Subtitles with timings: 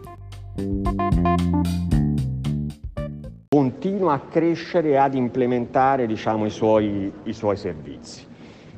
[3.49, 8.31] Continua a crescere e ad implementare diciamo, i, suoi, i suoi servizi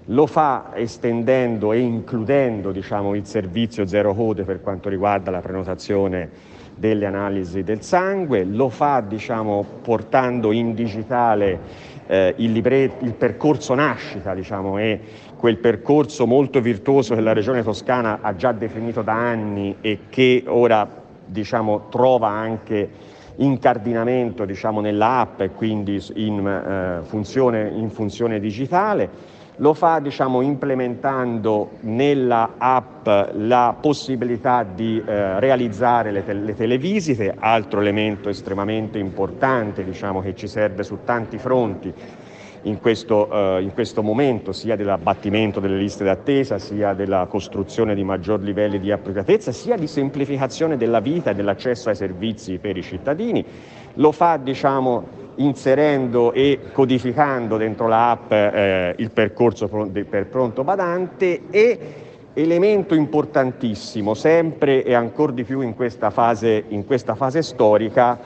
[0.08, 6.28] lo fa estendendo e includendo diciamo, il servizio zero code per quanto riguarda la prenotazione
[6.74, 11.58] delle analisi del sangue, lo fa diciamo, portando in digitale
[12.06, 15.00] eh, il, libretto, il, percorso nascita diciamo, e
[15.36, 20.44] quel percorso molto virtuoso che la Regione Toscana ha già definito da anni e che
[20.46, 20.88] ora
[21.24, 29.42] diciamo, trova anche incardinamento diciamo, nella app e quindi in, eh, funzione, in funzione digitale
[29.56, 37.34] lo fa diciamo, implementando nella app la possibilità di eh, realizzare le, te- le, televisite,
[37.38, 41.92] altro elemento estremamente importante diciamo, che ci serve su tanti fronti
[42.64, 48.04] in questo, eh, in questo, momento, sia dell'abbattimento delle liste d'attesa, sia della costruzione di
[48.04, 52.82] maggior livelli di appropriatezza, sia di semplificazione della vita e dell'accesso ai servizi per i
[52.82, 53.44] cittadini.
[53.94, 61.78] Lo fa diciamo, inserendo e codificando dentro l'app eh, il percorso per pronto badante e
[62.34, 68.18] elemento importantissimo, sempre e ancora di più in questa fase, in questa fase storica,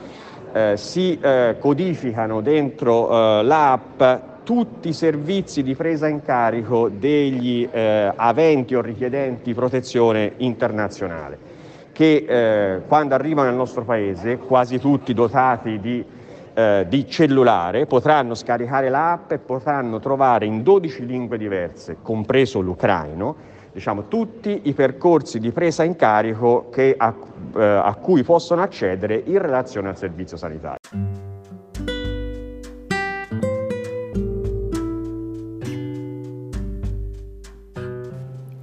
[0.52, 4.02] eh, si eh, codificano dentro eh, l'app
[4.48, 11.38] tutti i servizi di presa in carico degli eh, aventi o richiedenti protezione internazionale,
[11.92, 16.02] che eh, quando arrivano nel nostro paese, quasi tutti dotati di
[16.54, 23.36] eh, di cellulare potranno scaricare l'app e potranno trovare in 12 lingue diverse, compreso l'ucraino,
[23.70, 27.14] diciamo, tutti i percorsi di presa in carico che, a,
[27.54, 31.17] eh, a cui possono accedere in relazione al servizio sanitario.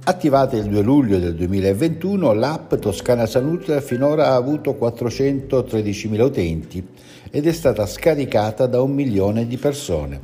[0.08, 6.86] Attivata il 2 luglio del 2021, l'app Toscana Salute finora ha avuto 413.000 utenti
[7.28, 10.20] ed è stata scaricata da un milione di persone.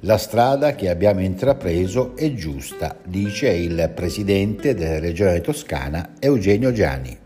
[0.00, 7.18] La strada che abbiamo intrapreso è giusta, dice il presidente della regione toscana Eugenio Giani.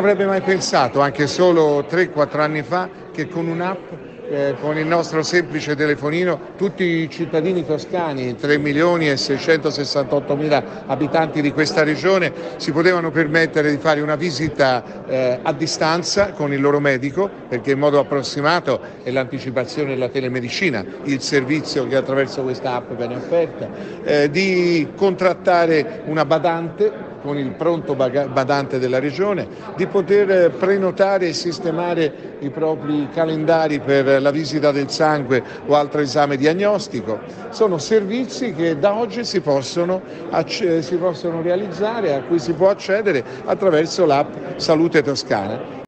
[0.00, 5.22] Avrebbe mai pensato, anche solo 3-4 anni fa, che con un'app eh, con il nostro
[5.22, 12.32] semplice telefonino tutti i cittadini toscani, 3 milioni e 668 mila abitanti di questa regione,
[12.56, 17.72] si potevano permettere di fare una visita eh, a distanza con il loro medico, perché
[17.72, 23.68] in modo approssimato è l'anticipazione della telemedicina, il servizio che attraverso questa app viene offerta,
[24.02, 29.46] eh, di contrattare una badante con il pronto badante della Regione,
[29.76, 36.00] di poter prenotare e sistemare i propri calendari per la visita del sangue o altro
[36.00, 37.20] esame diagnostico.
[37.50, 40.02] Sono servizi che da oggi si possono,
[40.46, 45.84] si possono realizzare, a cui si può accedere attraverso l'app Salute Toscana.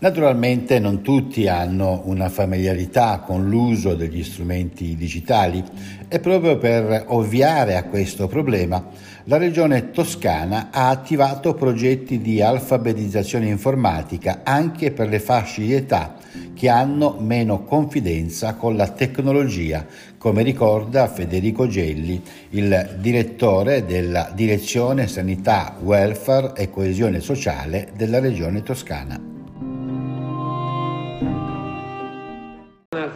[0.00, 5.62] Naturalmente non tutti hanno una familiarità con l'uso degli strumenti digitali
[6.06, 8.86] e proprio per ovviare a questo problema
[9.24, 16.14] la Regione Toscana ha attivato progetti di alfabetizzazione informatica anche per le fasce di età
[16.54, 19.84] che hanno meno confidenza con la tecnologia,
[20.16, 28.62] come ricorda Federico Gelli, il direttore della Direzione Sanità, Welfare e Coesione Sociale della Regione
[28.62, 29.37] Toscana.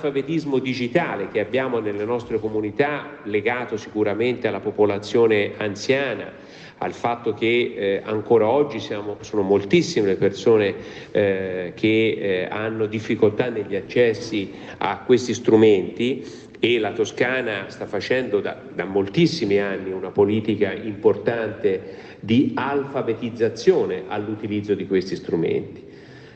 [0.02, 6.32] L'analfabetismo digitale che abbiamo nelle nostre comunità, legato sicuramente alla popolazione anziana,
[6.78, 10.75] al fatto che eh, ancora oggi siamo, sono moltissime le persone
[11.12, 16.25] eh, che eh, hanno difficoltà negli accessi a questi strumenti
[16.58, 24.75] e la Toscana sta facendo da, da moltissimi anni una politica importante di alfabetizzazione all'utilizzo
[24.75, 25.90] di questi strumenti.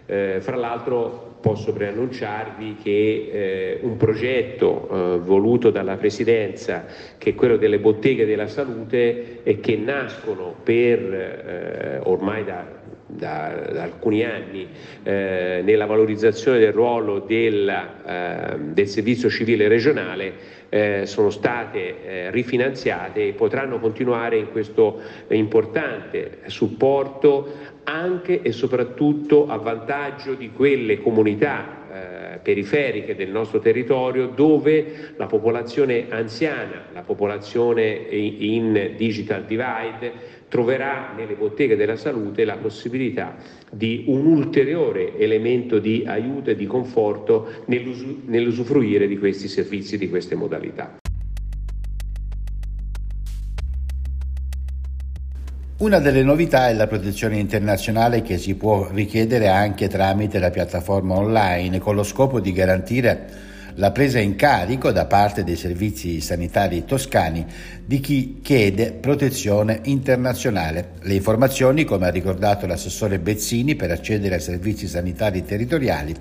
[0.06, 7.34] Eh, fra l'altro posso preannunciarvi che eh, un progetto eh, voluto dalla Presidenza, che è
[7.36, 12.66] quello delle botteghe della salute, e che nascono per eh, ormai da,
[13.06, 14.66] da, da, alcuni anni
[15.04, 23.28] eh, nella valorizzazione del ruolo della, eh, del servizio civile regionale eh, sono state rifinanziate
[23.28, 32.34] e potranno continuare in questo importante supporto anche e soprattutto a vantaggio di quelle comunità
[32.34, 41.12] eh, periferiche del nostro territorio dove la popolazione anziana, la popolazione in digital divide troverà
[41.16, 43.36] nelle botteghe della salute la possibilità
[43.70, 50.34] di un ulteriore elemento di aiuto e di conforto nell'usufruire di questi servizi, di queste
[50.34, 50.96] modalità.
[55.78, 61.16] Una delle novità è la protezione internazionale che si può richiedere anche tramite la piattaforma
[61.16, 63.28] online con lo scopo di garantire
[63.74, 67.44] la presa in carico da parte dei servizi sanitari toscani
[67.84, 70.92] di chi chiede protezione internazionale.
[71.02, 76.14] Le informazioni, come ha ricordato l'assessore Bezzini, per accedere ai servizi sanitari territoriali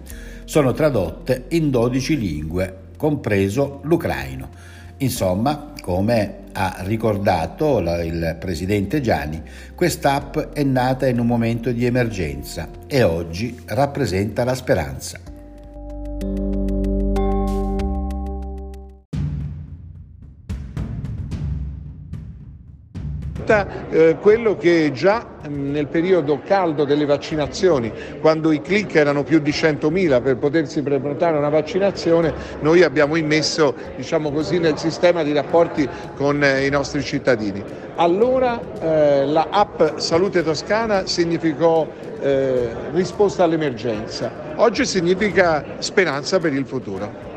[0.44, 4.50] sono tradotte in 12 lingue, compreso l'ucraino.
[4.98, 9.42] Insomma, come ha ricordato il presidente Gianni,
[9.76, 15.20] quest'app è nata in un momento di emergenza e oggi rappresenta la speranza.
[23.46, 29.40] Eh, quello che già mm, nel periodo caldo delle vaccinazioni, quando i click erano più
[29.40, 35.34] di 100.000 per potersi prenotare una vaccinazione, noi abbiamo immesso diciamo così, nel sistema di
[35.34, 37.64] rapporti con eh, i nostri cittadini.
[37.98, 41.88] Allora eh, la app Salute Toscana significò
[42.20, 47.34] eh, risposta all'emergenza, oggi significa speranza per il futuro.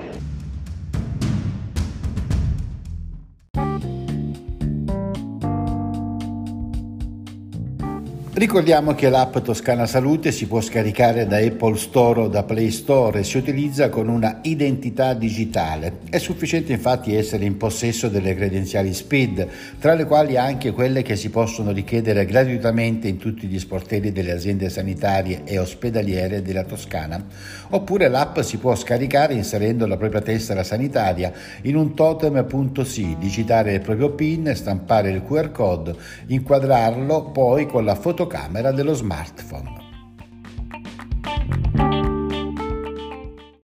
[8.39, 13.19] Ricordiamo che l'app Toscana Salute si può scaricare da Apple Store o da Play Store
[13.19, 15.99] e si utilizza con una identità digitale.
[16.09, 19.49] È sufficiente infatti essere in possesso delle credenziali SPID,
[19.81, 24.31] tra le quali anche quelle che si possono richiedere gratuitamente in tutti gli sportelli delle
[24.31, 27.21] aziende sanitarie e ospedaliere della Toscana.
[27.71, 31.33] Oppure l'app si può scaricare inserendo la propria tessera sanitaria
[31.63, 35.97] in un totem.si, digitare il proprio PIN, stampare il QR code,
[36.29, 39.88] inquadrarlo poi con la fotocamera fotocamera dello smartphone.